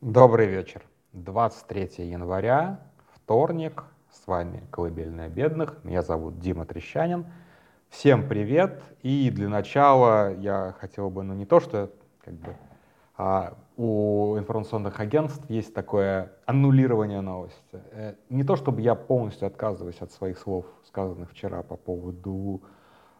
[0.00, 0.80] Добрый вечер.
[1.12, 2.80] 23 января,
[3.12, 3.84] вторник.
[4.10, 5.84] С вами «Колыбельная бедных».
[5.84, 7.26] Меня зовут Дима Трещанин.
[7.90, 8.82] Всем привет.
[9.02, 11.90] И для начала я хотел бы, ну не то, что
[12.24, 12.56] как бы
[13.18, 17.82] а, у информационных агентств есть такое аннулирование новости.
[17.90, 22.62] Э, не то, чтобы я полностью отказываюсь от своих слов, сказанных вчера по поводу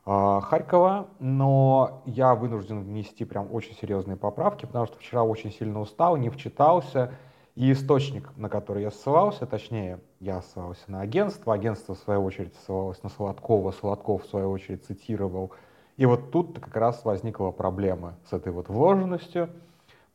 [0.05, 6.17] Харькова, но я вынужден внести прям очень серьезные поправки, потому что вчера очень сильно устал,
[6.17, 7.13] не вчитался,
[7.55, 12.55] и источник, на который я ссылался, точнее, я ссылался на агентство, агентство в свою очередь
[12.55, 15.53] ссылалось на Солодкова, Солодков в свою очередь цитировал.
[15.97, 19.51] И вот тут как раз возникла проблема с этой вот вложенностью,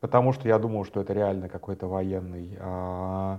[0.00, 3.38] потому что я думал, что это реально какой-то военный а,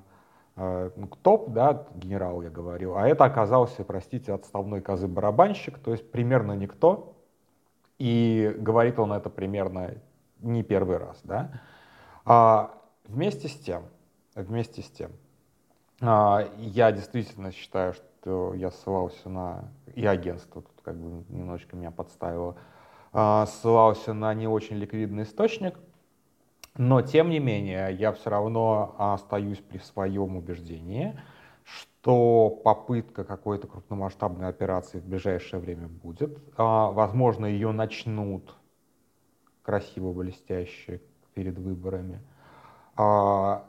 [1.21, 7.16] топ, да, генерал я говорил, а это оказался, простите, отставной козы-барабанщик, то есть примерно никто,
[7.99, 9.95] и говорит он это примерно
[10.39, 11.61] не первый раз, да.
[12.25, 12.73] А,
[13.05, 13.83] вместе с тем,
[14.35, 15.11] вместе с тем,
[16.02, 21.91] а, я действительно считаю, что я ссылался на, и агентство тут как бы немножечко меня
[21.91, 22.55] подставило,
[23.13, 25.75] а, ссылался на не очень ликвидный источник,
[26.78, 31.19] но, тем не менее, я все равно остаюсь при своем убеждении,
[31.64, 36.38] что попытка какой-то крупномасштабной операции в ближайшее время будет.
[36.56, 38.56] А, возможно, ее начнут
[39.64, 41.02] красиво, блестяще
[41.34, 42.22] перед выборами.
[42.95, 43.66] А,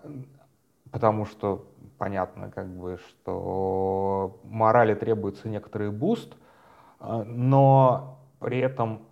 [0.92, 6.36] потому что понятно, как бы, что морали требуется некоторый буст,
[7.00, 9.02] а, но при этом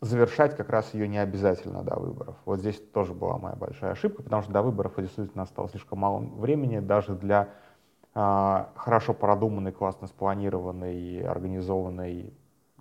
[0.00, 2.36] завершать как раз ее не обязательно до выборов.
[2.44, 6.18] Вот здесь тоже была моя большая ошибка, потому что до выборов действительно осталось слишком мало
[6.18, 7.48] времени даже для
[8.14, 12.32] э, хорошо продуманной, классно спланированной, организованной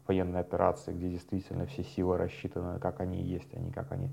[0.07, 4.09] военной операции, где действительно все силы рассчитаны, как они есть, а не как они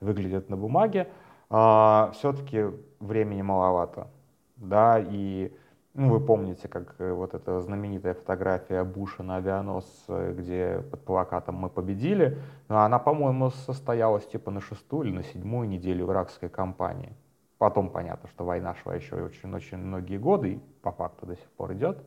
[0.00, 1.00] выглядят на бумаге.
[1.00, 1.06] Э,
[1.50, 2.64] а, все-таки
[3.00, 4.08] времени маловато.
[4.56, 5.52] Да, и
[5.94, 11.54] ну, вы помните, как э, вот эта знаменитая фотография Буша на авианосце, где под плакатом
[11.54, 12.36] «Мы победили»,
[12.66, 17.14] она, по-моему, состоялась типа на шестую или на седьмую неделю иракской кампании.
[17.58, 21.74] Потом понятно, что война шла еще очень-очень многие годы, и по факту до сих пор
[21.74, 22.04] идет,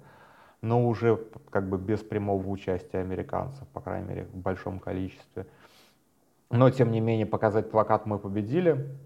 [0.62, 5.48] но уже как бы без прямого участия американцев, по крайней мере, в большом количестве.
[6.50, 8.98] Но, тем не менее, показать плакат «Мы победили»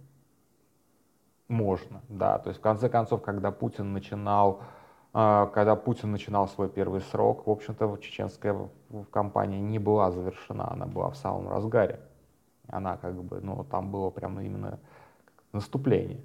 [1.47, 2.39] можно, да.
[2.39, 4.61] То есть, в конце концов, когда Путин начинал,
[5.13, 8.69] когда Путин начинал свой первый срок, в общем-то, чеченская
[9.11, 11.99] кампания не была завершена, она была в самом разгаре.
[12.67, 14.79] Она как бы, ну, там было прямо именно
[15.51, 16.21] наступление.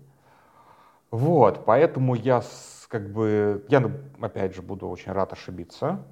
[1.11, 2.43] Вот, поэтому я
[2.89, 6.05] как бы, я опять же буду очень рад ошибиться,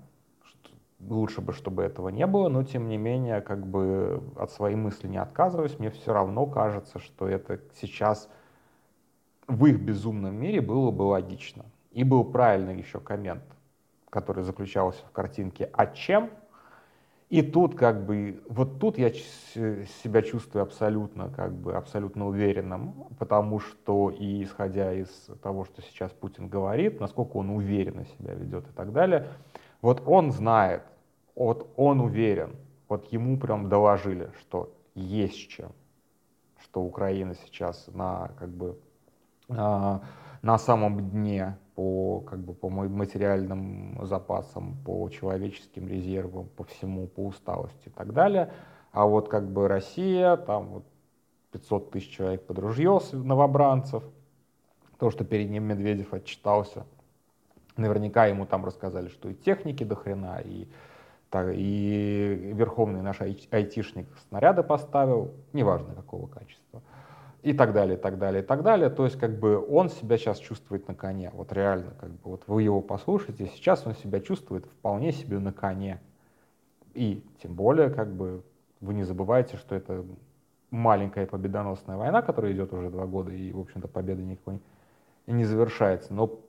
[1.01, 5.09] лучше бы, чтобы этого не было, но тем не менее, как бы от своей мысли
[5.09, 8.29] не отказываюсь, мне все равно кажется, что это сейчас
[9.47, 11.65] в их безумном мире было бы логично.
[11.95, 13.45] И был правильный еще коммент,
[14.11, 16.31] который заключался в картинке «А чем?».
[17.31, 23.61] И тут как бы, вот тут я себя чувствую абсолютно, как бы, абсолютно уверенным, потому
[23.61, 25.09] что и исходя из
[25.43, 29.29] того, что сейчас Путин говорит, насколько он уверенно себя ведет и так далее,
[29.81, 30.83] вот он знает,
[31.35, 32.57] вот он уверен,
[32.89, 35.73] вот ему прям доложили, что есть чем,
[36.61, 38.79] что Украина сейчас на как бы
[39.49, 40.03] а,
[40.43, 47.27] на самом дне по, как бы, по материальным запасам, по человеческим резервам, по всему, по
[47.27, 48.53] усталости и так далее.
[48.93, 50.85] А вот как бы Россия, там вот
[51.53, 54.05] 500 тысяч человек под ружье новобранцев,
[54.99, 56.87] то, что перед ним Медведев отчитался,
[57.77, 60.69] наверняка ему там рассказали, что и техники до хрена, и,
[61.31, 66.83] так, и верховный наш айтишник снаряды поставил, неважно какого качества
[67.45, 68.89] и так далее, и так далее, и так далее.
[68.89, 72.45] То есть как бы он себя сейчас чувствует на коне, вот реально, как бы вот
[72.47, 76.01] вы его послушаете, сейчас он себя чувствует вполне себе на коне.
[76.95, 78.43] И тем более как бы
[78.81, 80.07] вы не забывайте, что это
[80.71, 84.63] маленькая победоносная война, которая идет уже два года, и, в общем-то, победа никакой
[85.27, 86.15] не завершается.
[86.15, 86.41] Но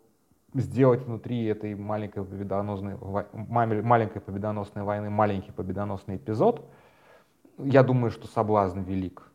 [0.53, 2.95] сделать внутри этой маленькой победоносной,
[3.33, 6.65] маленькой победоносной войны маленький победоносный эпизод,
[7.57, 9.29] я думаю, что соблазн велик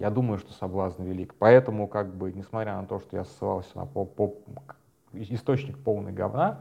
[0.00, 1.34] я думаю, что соблазн велик.
[1.38, 4.34] Поэтому, как бы, несмотря на то, что я ссылался на по, по,
[5.12, 6.60] источник полный говна,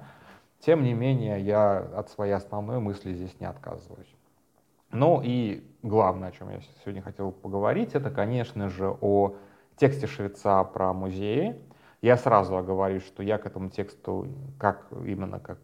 [0.60, 4.14] тем не менее, я от своей основной мысли здесь не отказываюсь.
[4.92, 9.36] Ну и главное, о чем я сегодня хотел поговорить, это, конечно же, о
[9.78, 11.62] тексте Швеца про музеи.
[12.02, 14.28] Я сразу оговорюсь, что я к этому тексту,
[14.58, 15.60] как именно как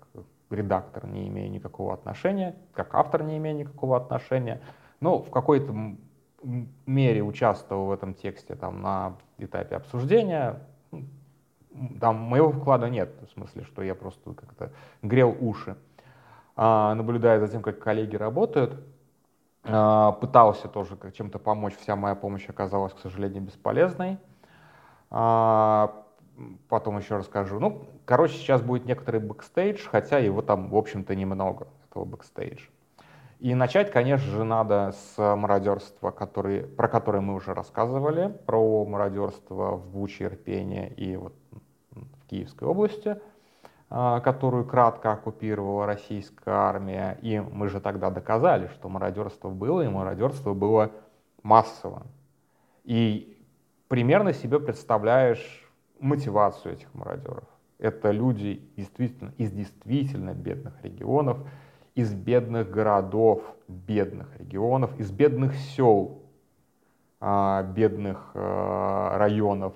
[0.49, 4.61] редактор, не имею никакого отношения, как автор не имею никакого отношения.
[5.01, 5.73] Но в какой-то
[6.85, 10.61] мере участвовал в этом тексте там, на этапе обсуждения.
[11.99, 14.71] Там моего вклада нет, в смысле, что я просто как-то
[15.01, 15.75] грел уши,
[16.55, 18.81] а, наблюдая за тем, как коллеги работают.
[19.63, 24.19] А, пытался тоже чем-то помочь, вся моя помощь оказалась, к сожалению, бесполезной.
[25.09, 26.05] А,
[26.69, 27.59] потом еще расскажу.
[27.59, 32.69] Ну, короче, сейчас будет некоторый бэкстейдж, хотя его там, в общем-то, немного, этого бэкстейджа.
[33.39, 39.75] И начать, конечно же, надо с мародерства, который, про которое мы уже рассказывали, про мародерство
[39.75, 41.33] в Буче, Ирпене и вот
[41.91, 43.19] в Киевской области,
[43.89, 47.17] а, которую кратко оккупировала российская армия.
[47.21, 50.91] И мы же тогда доказали, что мародерство было, и мародерство было
[51.43, 52.03] массово.
[52.83, 53.37] И
[53.87, 57.47] примерно себе представляешь мотивацию этих мародеров.
[57.77, 61.37] Это люди действительно, из действительно бедных регионов,
[61.95, 66.23] из бедных городов, бедных регионов, из бедных сел,
[67.19, 69.73] а, бедных а, районов,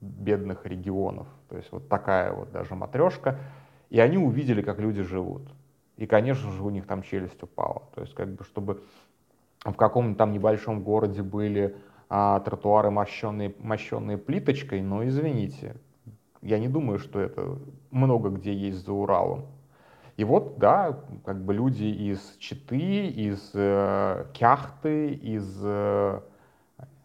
[0.00, 1.26] бедных регионов.
[1.48, 3.38] То есть вот такая вот даже матрешка.
[3.90, 5.42] И они увидели, как люди живут.
[5.96, 7.82] И, конечно же, у них там челюсть упала.
[7.94, 8.82] То есть как бы, чтобы
[9.64, 11.76] в каком-то там небольшом городе были
[12.08, 15.76] а, тротуары, мощенные, мощенные плиточкой, но извините,
[16.42, 17.58] я не думаю, что это
[17.90, 19.46] много где есть за Уралом.
[20.16, 26.20] И вот, да, как бы люди из Читы, из э, Кяхты, из э,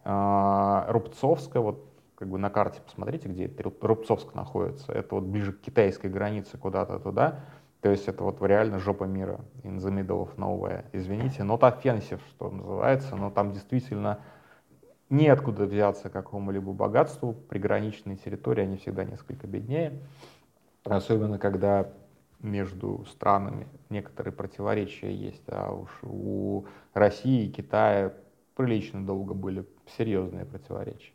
[0.04, 5.60] э, Рубцовска, вот как бы на карте посмотрите, где Рубцовск находится, это вот ближе к
[5.60, 7.40] китайской границе куда-то туда,
[7.80, 12.20] то есть это вот реально жопа мира, in the middle of nowhere, извините, not offensive,
[12.28, 14.20] что называется, но там действительно
[15.08, 19.98] неоткуда взяться какому-либо богатству, приграничные территории, они всегда несколько беднее,
[20.84, 21.88] особенно когда
[22.42, 26.64] между странами некоторые противоречия есть, а уж у
[26.94, 28.12] России и Китая
[28.56, 29.66] прилично долго были
[29.96, 31.12] серьезные противоречия.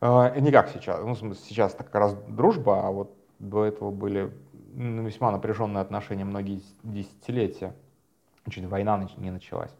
[0.00, 4.32] А, не как сейчас, ну, сейчас так как раз дружба, а вот до этого были
[4.74, 7.74] весьма напряженные отношения многие десятилетия,
[8.50, 9.74] чуть война не началась.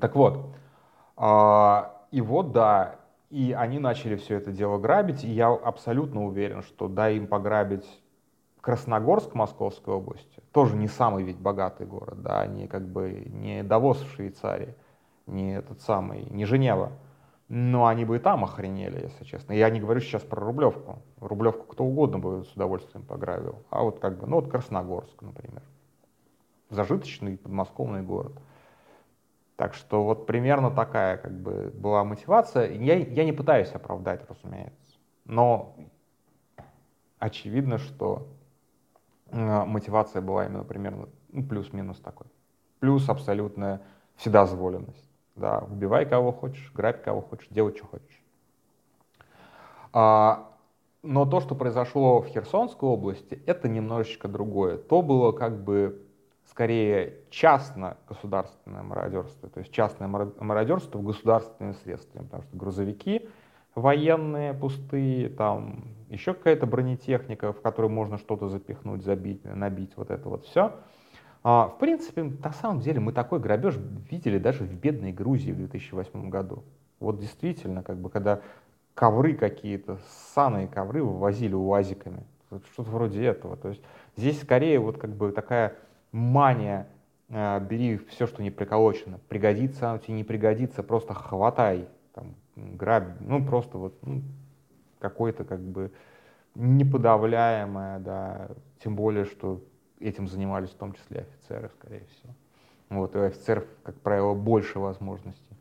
[0.00, 0.54] Так вот,
[1.16, 2.96] а, и вот да,
[3.30, 7.86] и они начали все это дело грабить, и я абсолютно уверен, что да, им пограбить
[8.66, 14.00] Красногорск Московской области, тоже не самый ведь богатый город, да, не как бы не Давос
[14.00, 14.74] в Швейцарии,
[15.28, 16.90] не этот самый, не Женева,
[17.46, 19.52] но они бы и там охренели, если честно.
[19.52, 20.98] Я не говорю сейчас про Рублевку.
[21.20, 23.62] Рублевку кто угодно бы с удовольствием пограбил.
[23.70, 25.62] А вот как бы, ну вот Красногорск, например.
[26.68, 28.32] Зажиточный подмосковный город.
[29.54, 32.72] Так что вот примерно такая как бы была мотивация.
[32.72, 34.98] Я, я не пытаюсь оправдать, разумеется.
[35.24, 35.76] Но
[37.20, 38.26] очевидно, что
[39.36, 42.26] мотивация была именно примерно ну, плюс-минус такой.
[42.80, 43.82] Плюс абсолютная
[44.16, 45.10] вседозволенность.
[45.34, 48.22] Да, убивай кого хочешь, грабь кого хочешь, делай, что хочешь.
[49.92, 50.50] А,
[51.02, 54.78] но то, что произошло в Херсонской области, это немножечко другое.
[54.78, 56.06] То было как бы
[56.46, 63.28] скорее частно-государственное мародерство, то есть частное мародерство в государственными средствами, потому что грузовики
[63.74, 70.28] военные пустые, там еще какая-то бронетехника, в которую можно что-то запихнуть, забить, набить, вот это
[70.28, 70.72] вот все.
[71.42, 73.76] А, в принципе, на самом деле мы такой грабеж
[74.10, 76.64] видели даже в бедной Грузии в 2008 году.
[76.98, 78.40] Вот действительно, как бы, когда
[78.94, 82.24] ковры какие-то, ссаные ковры вывозили уазиками.
[82.72, 83.56] Что-то вроде этого.
[83.56, 83.82] То есть
[84.16, 85.74] здесь скорее вот как бы такая
[86.12, 86.88] мания
[87.28, 89.20] э, бери все, что не приколочено.
[89.28, 91.88] Пригодится оно тебе, не пригодится, просто хватай.
[92.14, 94.22] Там, грабь, ну просто вот ну,
[94.98, 95.92] какое-то как бы
[96.54, 98.48] неподавляемое, да,
[98.82, 99.62] тем более, что
[100.00, 102.34] этим занимались в том числе офицеры, скорее всего.
[102.88, 105.56] Вот, и у офицеров, как правило, больше возможностей.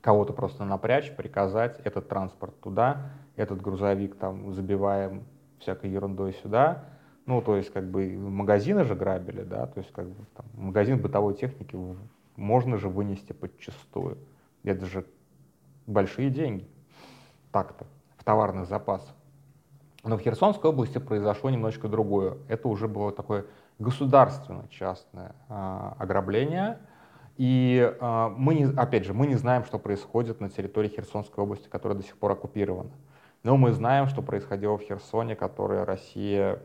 [0.00, 5.24] Кого-то просто напрячь, приказать, этот транспорт туда, этот грузовик там забиваем
[5.58, 6.84] всякой ерундой сюда.
[7.26, 11.00] Ну, то есть, как бы, магазины же грабили, да, то есть, как бы, там, магазин
[11.00, 11.78] бытовой техники
[12.36, 14.18] можно же вынести подчастую.
[14.62, 15.06] Это же
[15.86, 16.68] большие деньги.
[17.50, 17.86] Так-то,
[18.24, 19.14] товарных запасах.
[20.02, 22.36] Но в Херсонской области произошло немножечко другое.
[22.48, 23.46] Это уже было такое
[23.78, 26.78] государственно-частное а, ограбление.
[27.36, 31.68] И а, мы, не, опять же, мы не знаем, что происходит на территории Херсонской области,
[31.68, 32.90] которая до сих пор оккупирована.
[33.42, 36.60] Но мы знаем, что происходило в Херсоне, которое Россия,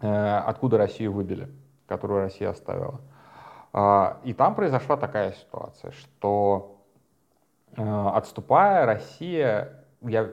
[0.00, 1.48] э, откуда Россию выбили,
[1.86, 3.00] которую Россия оставила.
[3.72, 6.72] А, и там произошла такая ситуация, что
[7.76, 10.30] Э, отступая, Россия, я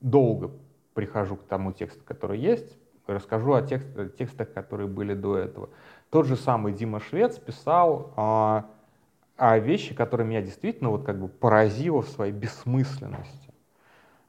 [0.00, 0.50] долго
[0.94, 2.76] прихожу к тому тексту, который есть,
[3.06, 5.68] расскажу о текст, текстах, которые были до этого.
[6.10, 12.02] Тот же самый Дима Швец писал, а вещи, которые меня действительно вот как бы поразило
[12.02, 13.52] в своей бессмысленности.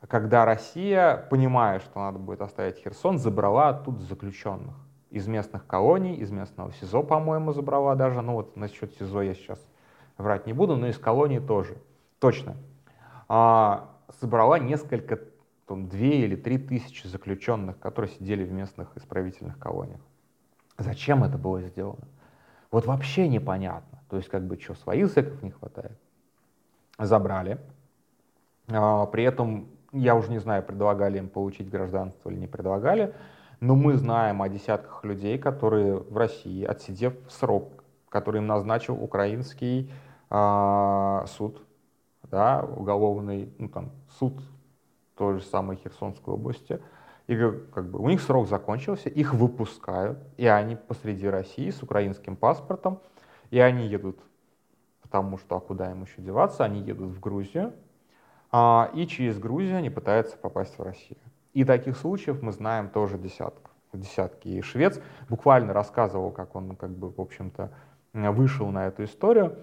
[0.07, 4.75] Когда Россия, понимая, что надо будет оставить Херсон, забрала оттуда заключенных
[5.09, 8.21] из местных колоний, из местного СИЗО, по-моему, забрала даже.
[8.21, 9.65] Ну вот насчет СИЗО я сейчас
[10.17, 11.77] врать не буду, но из колонии тоже.
[12.19, 12.55] Точно.
[13.27, 15.19] А, собрала несколько,
[15.65, 20.01] там, две или три тысячи заключенных, которые сидели в местных исправительных колониях.
[20.77, 22.07] Зачем это было сделано?
[22.71, 24.01] Вот вообще непонятно.
[24.09, 25.97] То есть, как бы, что, своих зэков не хватает?
[26.99, 27.59] Забрали.
[28.69, 33.13] А, при этом, я уже не знаю, предлагали им получить гражданство или не предлагали,
[33.59, 39.91] но мы знаем о десятках людей, которые в России, отсидев срок, который им назначил украинский
[40.29, 41.65] а, суд,
[42.29, 44.33] да, уголовный, ну там суд
[45.15, 46.79] той же самой Херсонской области,
[47.27, 52.35] и как бы у них срок закончился, их выпускают, и они посреди России с украинским
[52.35, 52.99] паспортом,
[53.49, 54.19] и они едут,
[55.01, 57.73] потому что а куда им еще деваться, они едут в Грузию,
[58.51, 61.19] а, и через Грузию они пытаются попасть в Россию.
[61.53, 63.67] И таких случаев мы знаем тоже десятки.
[63.91, 64.47] десятки.
[64.47, 67.71] И швец буквально рассказывал, как он, как бы, в общем-то,
[68.13, 69.57] вышел на эту историю.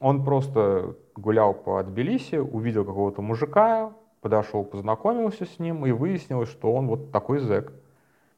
[0.00, 6.72] Он просто гулял по Тбилиси, увидел какого-то мужика, подошел, познакомился с ним, и выяснилось, что
[6.72, 7.72] он вот такой зэк.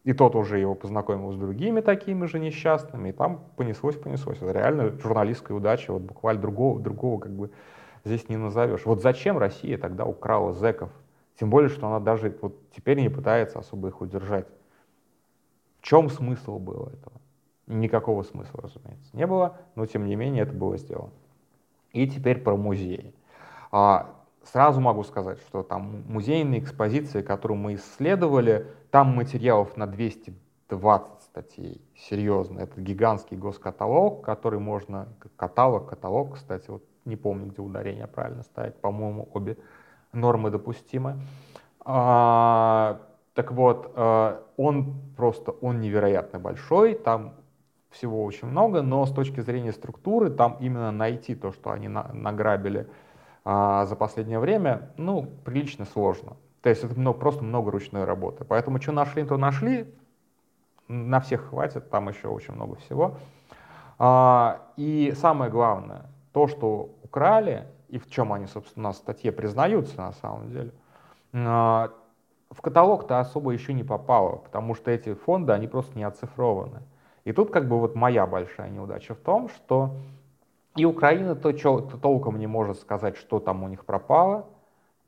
[0.05, 4.39] И тот уже его познакомил с другими такими же несчастными, и там понеслось, понеслось.
[4.41, 7.51] Это реально журналистская удача, вот буквально другого, другого как бы
[8.05, 8.85] здесь не назовешь.
[8.85, 10.91] Вот зачем Россия тогда украла зэков?
[11.39, 14.47] Тем более, что она даже вот теперь не пытается особо их удержать.
[15.81, 17.21] В чем смысл было этого?
[17.67, 21.13] Никакого смысла, разумеется, не было, но тем не менее это было сделано.
[21.97, 23.15] И теперь про музеи.
[23.73, 31.23] А, сразу могу сказать, что там музейные экспозиции, которые мы исследовали, там материалов на 220
[31.23, 31.81] статей.
[31.97, 38.43] Серьезно, это гигантский госкаталог, который можно, каталог, каталог, кстати, вот не помню, где ударение правильно
[38.43, 39.57] ставить, по-моему, обе
[40.13, 41.17] нормы допустимы.
[41.81, 43.01] А,
[43.33, 47.33] так вот, а, он просто, он невероятно большой, там
[47.97, 52.11] всего очень много, но с точки зрения структуры, там именно найти то, что они на,
[52.13, 52.89] награбили
[53.45, 56.37] а, за последнее время, ну, прилично сложно.
[56.63, 58.45] То есть это много, просто много ручной работы.
[58.45, 59.93] Поэтому что нашли, то нашли,
[60.89, 63.17] на всех хватит, там еще очень много всего.
[63.99, 69.97] А, и самое главное, то, что украли, и в чем они, собственно, в статье признаются
[69.97, 70.73] на самом деле,
[71.33, 71.91] а,
[72.51, 76.83] в каталог-то особо еще не попало, потому что эти фонды, они просто не оцифрованы.
[77.27, 79.97] И тут как бы вот моя большая неудача в том, что
[80.77, 84.47] и Украина то, то толком не может сказать, что там у них пропало,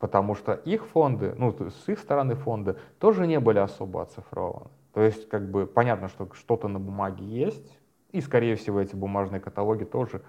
[0.01, 4.67] потому что их фонды, ну, с их стороны фонды, тоже не были особо оцифрованы.
[4.93, 7.79] То есть, как бы, понятно, что что-то на бумаге есть,
[8.11, 10.21] и, скорее всего, эти бумажные каталоги тоже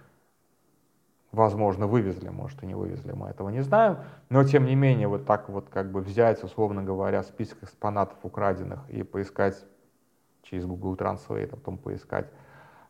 [1.31, 3.97] возможно, вывезли, может, и не вывезли, мы этого не знаем,
[4.29, 8.87] но, тем не менее, вот так вот как бы взять, условно говоря, список экспонатов украденных
[8.89, 9.63] и поискать
[10.49, 12.27] через Google Translate, а потом поискать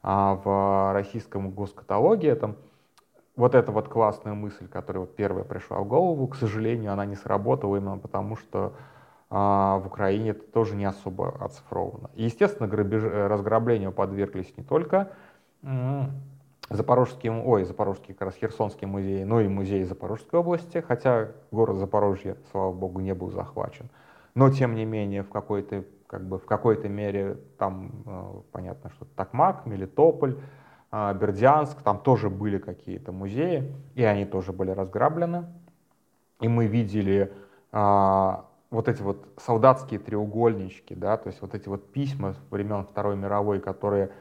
[0.01, 2.55] а, в российском госкаталоге, там,
[3.35, 7.15] вот эта вот классная мысль, которая вот первая пришла в голову, к сожалению, она не
[7.15, 8.73] сработала именно потому, что
[9.29, 12.09] а, в Украине это тоже не особо оцифровано.
[12.15, 15.11] И, естественно, грабеж, разграблению подверглись не только
[16.69, 22.37] Запорожский, ой, Запорожский, как раз Херсонский музей, ну и музей Запорожской области, хотя город Запорожье,
[22.51, 23.89] слава богу, не был захвачен.
[24.35, 29.05] Но, тем не менее, в какой-то как бы в какой-то мере там э, понятно, что
[29.15, 30.39] Токмак, Мелитополь,
[30.91, 35.45] э, Бердянск, там тоже были какие-то музеи, и они тоже были разграблены.
[36.39, 37.31] И мы видели
[37.71, 38.35] э,
[38.71, 43.59] вот эти вот солдатские треугольнички, да, то есть вот эти вот письма времен Второй мировой,
[43.59, 44.11] которые,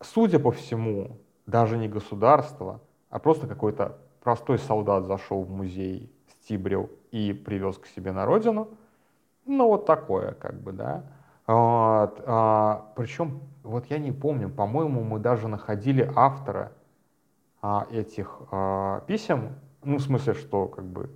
[0.00, 6.88] судя по всему, даже не государство, а просто какой-то простой солдат зашел в музей, стибрил
[7.10, 8.68] и привез к себе на родину.
[9.50, 11.02] Ну, вот такое, как бы, да.
[11.48, 16.70] Вот, а, причем, вот я не помню, по-моему, мы даже находили автора
[17.60, 21.10] а, этих а, писем, ну, в смысле, что, как бы,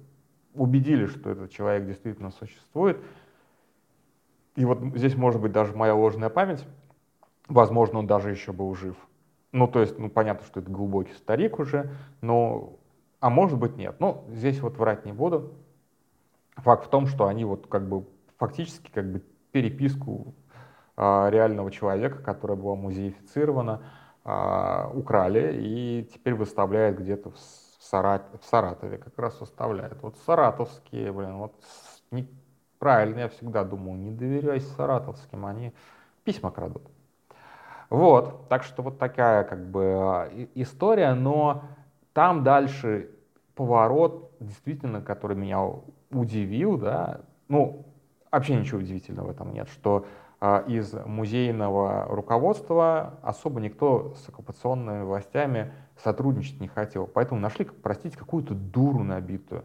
[0.53, 2.99] убедили, что этот человек действительно существует.
[4.57, 6.67] И вот здесь может быть даже моя ложная память,
[7.47, 8.97] возможно, он даже еще был жив.
[9.53, 11.89] Ну, то есть, ну, понятно, что это глубокий старик уже,
[12.21, 12.81] но,
[13.21, 13.95] а может быть, нет.
[14.01, 15.53] Ну, здесь вот врать не буду.
[16.57, 18.05] Факт в том, что они вот как бы
[18.39, 19.23] фактически как бы
[19.53, 20.35] переписку
[20.97, 23.83] а, реального человека, которая была музеифицирована,
[24.25, 27.39] а, украли и теперь выставляют где-то в,
[27.81, 30.03] Сарат, в Саратове, как раз выставляют.
[30.03, 31.53] Вот саратовские, блин, вот
[32.11, 32.29] не,
[32.79, 35.73] правильно, я всегда думал, не доверяйся саратовским, они
[36.25, 36.83] письма крадут.
[37.91, 41.65] Вот, так что вот такая как бы история, но
[42.15, 43.11] там дальше
[43.55, 45.61] поворот, действительно, который меня
[46.11, 47.85] удивил, да, ну,
[48.35, 50.07] вообще ничего удивительного в этом нет, что
[50.41, 55.73] э, из музейного руководства особо никто с оккупационными властями
[56.03, 57.07] сотрудничать не хотел.
[57.07, 59.65] Поэтому нашли, простите, какую-то дуру набитую,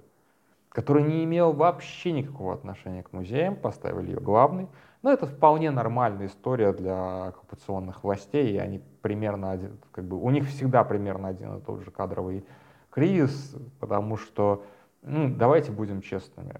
[0.69, 4.67] которая не имела вообще никакого отношения к музеям, поставили ее главной.
[5.01, 10.29] Но это вполне нормальная история для оккупационных властей, и они примерно один, как бы, у
[10.29, 12.45] них всегда примерно один и тот же кадровый
[12.89, 14.65] кризис, потому что,
[15.01, 16.55] ну, давайте будем честными,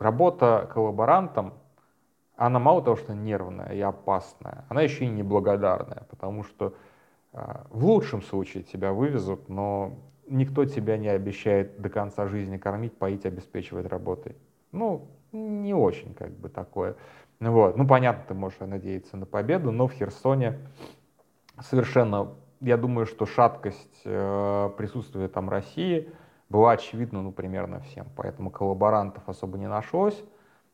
[0.00, 1.54] работа коллаборантом,
[2.36, 6.74] она мало того, что нервная и опасная, она еще и неблагодарная, потому что
[7.32, 7.38] э,
[7.68, 9.92] в лучшем случае тебя вывезут, но
[10.26, 14.36] никто тебя не обещает до конца жизни кормить, поить, обеспечивать работой.
[14.72, 16.96] Ну, не очень как бы такое.
[17.40, 17.76] Вот.
[17.76, 20.58] Ну, понятно, ты можешь надеяться на победу, но в Херсоне
[21.60, 26.10] совершенно, я думаю, что шаткость э, присутствия там России
[26.50, 28.06] была очевидна, ну, примерно всем.
[28.16, 30.22] Поэтому коллаборантов особо не нашлось.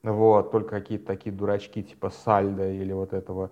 [0.02, 3.50] Вот, только какие-то такие дурачки типа Сальда или вот этого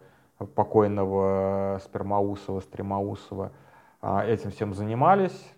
[0.54, 3.52] покойного Спермаусова, Стремаусова
[4.02, 5.52] э, этим всем занимались.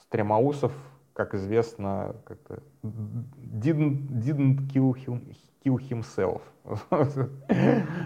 [0.00, 0.72] Стремаусов,
[1.12, 6.40] как известно, как-то didn't, didn't kill, him, kill himself.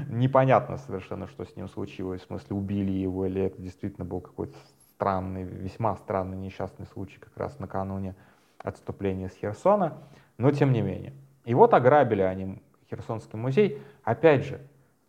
[0.09, 4.57] Непонятно совершенно, что с ним случилось, в смысле убили его, или это действительно был какой-то
[4.97, 8.15] странный, весьма странный несчастный случай как раз накануне
[8.59, 9.99] отступления с Херсона,
[10.39, 11.13] но тем не менее.
[11.45, 13.83] И вот ограбили они Херсонский музей.
[14.03, 14.61] Опять же,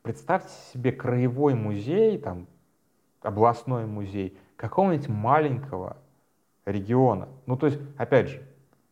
[0.01, 2.47] представьте себе краевой музей, там,
[3.21, 5.97] областной музей какого-нибудь маленького
[6.65, 7.27] региона.
[7.45, 8.41] Ну, то есть, опять же,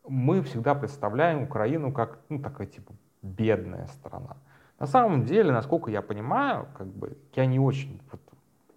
[0.07, 4.37] мы всегда представляем Украину как, ну, такая, типа, бедная страна.
[4.79, 8.21] На самом деле, насколько я понимаю, как бы, я не очень вот,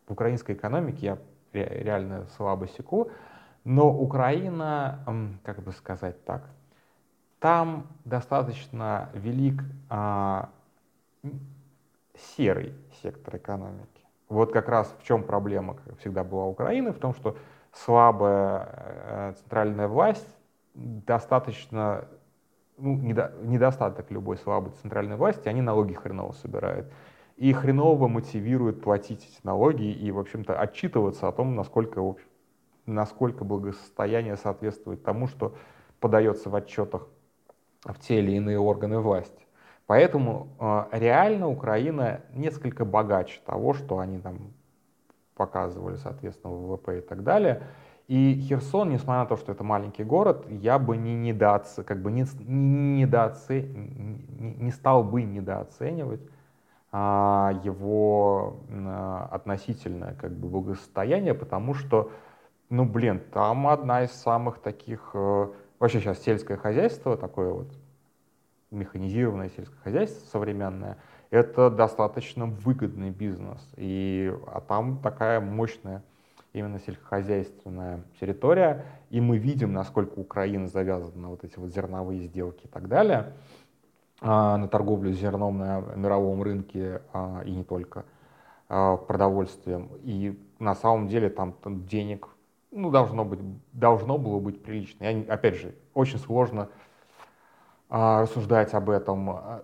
[0.07, 1.19] в украинской экономике, я
[1.61, 3.11] реально слабо секу,
[3.65, 6.49] но Украина, как бы сказать так,
[7.39, 10.51] там достаточно велик а,
[12.37, 13.89] серый сектор экономики.
[14.29, 17.37] Вот как раз в чем проблема, как всегда была Украины, в том, что
[17.73, 20.27] слабая э, центральная власть
[20.75, 22.07] достаточно
[22.79, 26.91] ну, недо, недостаток любой слабой центральной власти, они налоги хреново собирают.
[27.37, 32.17] И хреново мотивируют платить эти налоги и, в общем-то, отчитываться о том, насколько,
[32.87, 35.55] насколько благосостояние соответствует тому, что
[36.01, 37.07] подается в отчетах
[37.85, 39.47] в те или иные органы власти.
[39.87, 44.53] Поэтому э, реально Украина несколько богаче того, что они там
[45.37, 47.63] показывали, соответственно, ВВП и так далее.
[48.09, 52.11] И Херсон, несмотря на то, что это маленький город, я бы не, недооце, как бы
[52.11, 56.21] не, не, недооце, не, не стал бы недооценивать
[56.93, 62.11] его а, относительное как бы, благосостояние, потому что,
[62.71, 67.69] ну блин, там одна из самых таких, а, вообще сейчас сельское хозяйство, такое вот
[68.71, 70.99] механизированное сельское хозяйство современное,
[71.31, 73.61] это достаточно выгодный бизнес.
[73.77, 76.03] И, а там такая мощная
[76.53, 82.65] именно сельскохозяйственная территория, и мы видим, насколько Украина завязана на вот эти вот зерновые сделки
[82.65, 83.33] и так далее, а,
[84.21, 88.05] на торговлю зерном на мировом рынке а, и не только
[88.69, 89.91] а, продовольствием.
[90.03, 92.29] И на самом деле там, там денег
[92.71, 93.41] ну, должно, быть,
[93.73, 95.05] должно было быть прилично.
[95.05, 96.69] Я, опять же, очень сложно
[97.89, 99.63] рассуждать об этом,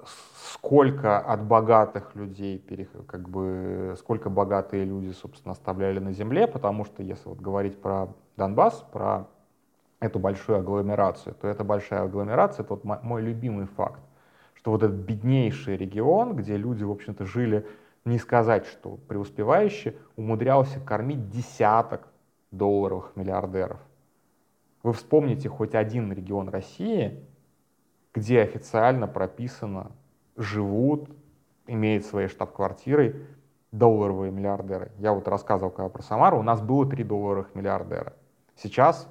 [0.53, 2.65] сколько от богатых людей,
[3.09, 8.09] как бы, сколько богатые люди, собственно, оставляли на земле, потому что если вот говорить про
[8.37, 9.27] Донбасс, про
[9.99, 14.01] эту большую агломерацию, то эта большая агломерация, это вот мой любимый факт,
[14.63, 17.67] что вот этот беднейший регион, где люди, в общем-то, жили,
[18.05, 22.07] не сказать, что преуспевающие, умудрялся кормить десяток
[22.53, 23.81] долларовых миллиардеров.
[24.85, 27.27] Вы вспомните хоть один регион России,
[28.15, 29.91] где официально прописано
[30.37, 31.11] живут,
[31.67, 33.27] имеют свои штаб-квартиры
[33.73, 34.93] долларовые миллиардеры.
[34.99, 38.13] Я вот рассказывал когда про Самару, у нас было три долларовых миллиардера.
[38.55, 39.09] Сейчас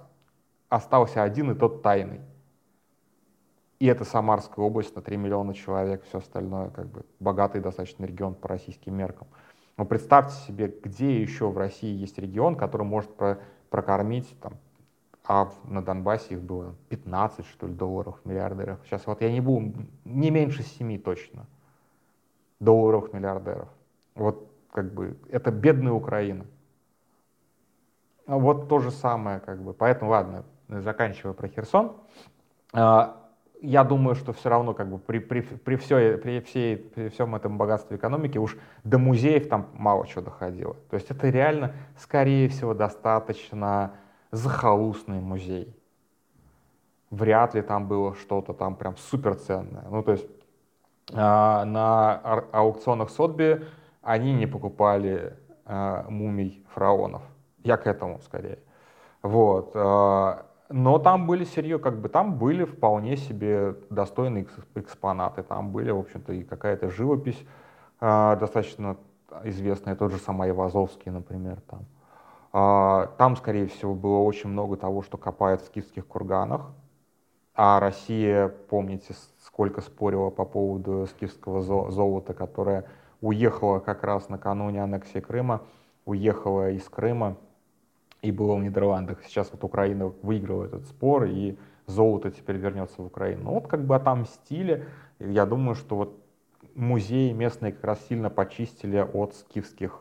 [0.70, 2.22] остался один и тот тайный.
[3.82, 8.36] И это Самарская область на 3 миллиона человек, все остальное как бы богатый достаточно регион
[8.36, 9.28] по российским меркам.
[9.76, 13.40] Но представьте себе, где еще в России есть регион, который может про
[13.72, 14.54] прокормить там,
[15.28, 18.78] а на Донбассе их было 15, что ли, долларов миллиардеров.
[18.86, 19.74] Сейчас вот я не буду,
[20.06, 21.48] не меньше 7 точно
[22.60, 23.70] долларов миллиардеров.
[24.14, 26.46] Вот как бы это бедная Украина.
[28.28, 29.74] А вот то же самое, как бы.
[29.74, 31.94] Поэтому, ладно, заканчивая про Херсон.
[32.74, 33.21] А,
[33.62, 37.36] я думаю, что все равно как бы при, при, при, все, при, всей, при всем
[37.36, 40.76] этом богатстве экономики уж до музеев там мало чего доходило.
[40.90, 43.94] То есть это реально, скорее всего, достаточно
[44.32, 45.76] захолустный музей.
[47.12, 49.86] Вряд ли там было что-то там прям суперценное.
[49.90, 50.28] Ну, то есть
[51.14, 52.16] а, на
[52.52, 53.64] аукционах Сотби
[54.02, 57.22] они не покупали а, мумий фараонов.
[57.64, 58.60] Я к этому скорее.
[59.22, 59.72] Вот.
[59.76, 65.44] А, но там были серьезно, как бы там были вполне себе достойные экспонаты.
[65.44, 67.40] Там были, в общем-то, и какая-то живопись
[68.00, 68.98] достаточно
[69.44, 71.86] известная, тот же самый Ивазовский, например, там.
[73.18, 76.72] Там, скорее всего, было очень много того, что копают в скифских курганах.
[77.54, 82.86] А Россия, помните, сколько спорила по поводу скифского золота, которое
[83.22, 85.62] уехало как раз накануне аннексии Крыма,
[86.06, 87.38] уехало из Крыма
[88.22, 89.24] и было в Нидерландах.
[89.26, 91.58] Сейчас вот Украина выиграла этот спор, и
[91.88, 93.44] золото теперь вернется в Украину.
[93.44, 94.86] Ну, вот как бы отомстили.
[95.20, 96.24] Я думаю, что вот
[96.76, 100.00] музеи местные как раз сильно почистили от скифских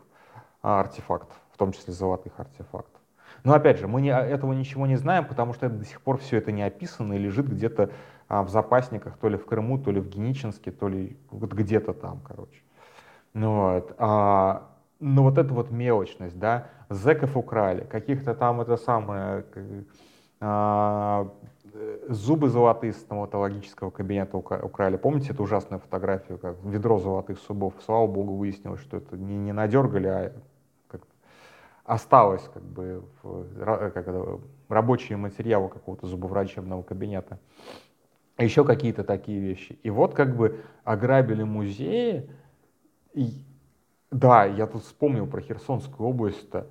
[0.63, 3.01] а, артефактов, в том числе золотых артефактов.
[3.45, 6.37] Но опять же, мы не, этого ничего не знаем, потому что до сих пор все
[6.37, 7.91] это не описано и лежит где-то
[8.29, 11.95] а, в запасниках, то ли в Крыму, то ли в Геничинске, то ли вот где-то
[11.95, 12.61] там, короче.
[13.33, 13.95] Ну, вот.
[13.99, 14.70] А,
[15.01, 19.45] но вот эта вот мелочность, да, зэков украли, каких-то там это самое,
[20.41, 21.31] а,
[22.09, 24.97] зубы золотые с стоматологического кабинета украли.
[24.97, 27.75] Помните эту ужасную фотографию, как ведро золотых зубов?
[27.85, 30.33] Слава богу, выяснилось, что это не, не надергали, а
[31.85, 37.39] осталось как бы в, как это, рабочие материалы какого-то зубоврачебного кабинета.
[38.39, 39.79] Еще какие-то такие вещи.
[39.83, 42.31] И вот как бы ограбили музеи.
[43.13, 43.45] И,
[44.11, 46.67] да, я тут вспомнил про Херсонскую область-то.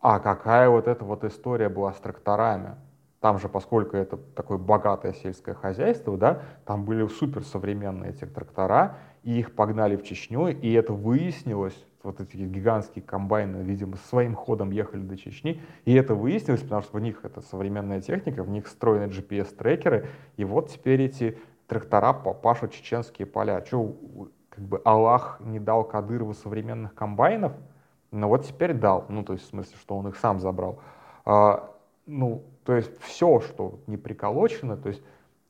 [0.00, 2.76] А какая вот эта вот история была с тракторами.
[3.20, 9.40] Там же, поскольку это такое богатое сельское хозяйство, да, там были суперсовременные эти трактора, и
[9.40, 11.74] их погнали в Чечню, и это выяснилось,
[12.04, 16.96] вот эти гигантские комбайны, видимо, своим ходом ехали до Чечни, и это выяснилось, потому что
[16.96, 22.72] в них это современная техника, в них встроены GPS-трекеры, и вот теперь эти трактора пашут
[22.72, 23.60] чеченские поля.
[23.62, 23.94] Че,
[24.58, 27.52] как бы Аллах не дал Кадырову современных комбайнов,
[28.10, 30.80] но вот теперь дал, ну, то есть в смысле, что он их сам забрал.
[31.24, 31.72] А,
[32.06, 35.00] ну, то есть все, что не приколочено, то есть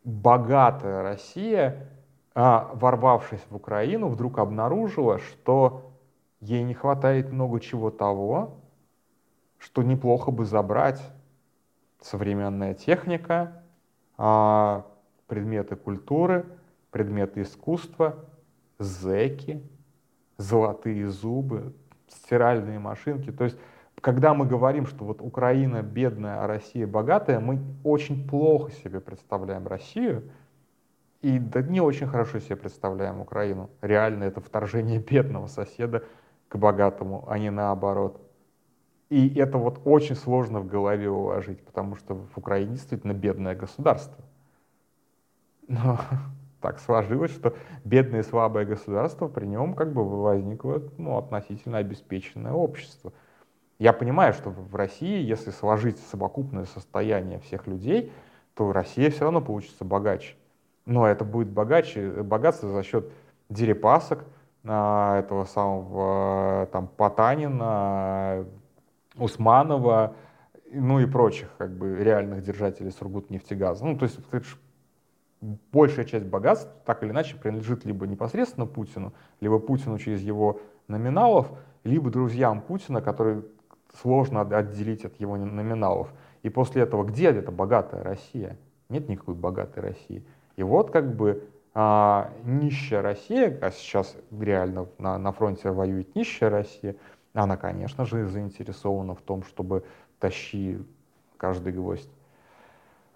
[0.04, 1.88] богатая Россия,
[2.34, 5.90] а, ворвавшись в Украину, вдруг обнаружила, что
[6.40, 8.58] ей не хватает много чего того,
[9.56, 11.00] что неплохо бы забрать.
[12.02, 13.62] Современная техника,
[14.18, 14.84] а,
[15.28, 16.44] предметы культуры,
[16.90, 18.26] предметы искусства,
[18.78, 19.62] зеки,
[20.36, 21.74] золотые зубы,
[22.08, 23.30] стиральные машинки.
[23.30, 23.58] То есть,
[24.00, 29.66] когда мы говорим, что вот Украина бедная, а Россия богатая, мы очень плохо себе представляем
[29.66, 30.30] Россию,
[31.20, 33.70] и да не очень хорошо себе представляем Украину.
[33.82, 36.04] Реально это вторжение бедного соседа
[36.48, 38.20] к богатому, а не наоборот.
[39.10, 44.22] И это вот очень сложно в голове уложить, потому что в Украине действительно бедное государство.
[45.66, 45.98] Но
[46.60, 52.52] так сложилось, что бедное и слабое государство, при нем как бы возникло ну, относительно обеспеченное
[52.52, 53.12] общество.
[53.78, 58.12] Я понимаю, что в России, если сложить совокупное состояние всех людей,
[58.54, 60.34] то Россия все равно получится богаче.
[60.84, 63.08] Но это будет богаче, богатство за счет
[63.48, 64.24] дерипасок,
[64.64, 68.44] этого самого там Потанина,
[69.16, 70.14] Усманова,
[70.70, 73.84] ну и прочих как бы реальных держателей Сургутнефтегаза.
[73.86, 74.56] Ну, то есть это же
[75.40, 81.50] большая часть богатств так или иначе принадлежит либо непосредственно Путину, либо Путину через его номиналов,
[81.84, 83.42] либо друзьям Путина, которые
[84.00, 86.12] сложно отделить от его номиналов.
[86.42, 88.56] И после этого где эта богатая Россия?
[88.88, 90.24] Нет никакой богатой России.
[90.56, 96.50] И вот как бы а, нищая Россия, а сейчас реально на, на фронте воюет нищая
[96.50, 96.96] Россия,
[97.34, 99.84] она, конечно же, заинтересована в том, чтобы
[100.18, 100.78] тащи
[101.36, 102.10] каждый гвоздь.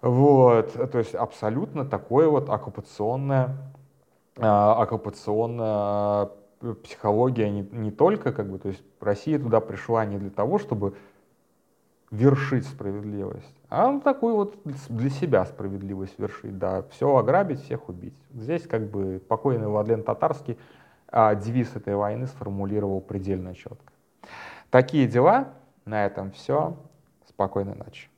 [0.03, 3.55] Вот, то есть абсолютно такое вот оккупационное,
[4.37, 6.29] а, оккупационная
[6.83, 10.97] психология не, не только как бы, то есть Россия туда пришла не для того, чтобы
[12.11, 14.57] вершить справедливость, а он такую вот
[14.89, 18.17] для себя справедливость вершить, да, все ограбить, всех убить.
[18.33, 20.57] Здесь как бы покойный Владлен Татарский
[21.07, 23.93] а, девиз этой войны сформулировал предельно четко.
[24.69, 25.53] Такие дела,
[25.85, 26.75] на этом все,
[27.25, 28.09] спокойной ночи.